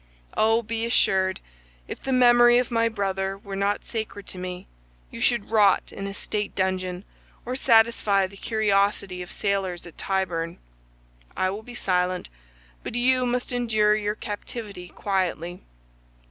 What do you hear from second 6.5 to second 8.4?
dungeon or satisfy the